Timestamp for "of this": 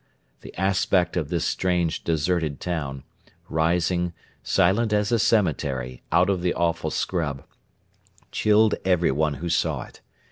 1.15-1.45